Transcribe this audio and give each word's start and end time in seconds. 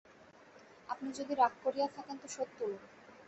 আপনি 0.89 1.09
যদি 1.13 1.33
রাগ 1.35 1.53
করিয়া 1.63 1.87
থাকেন 1.87 2.15
তো 2.17 2.27
শোধ 2.27 2.49
তুলুন। 2.57 2.81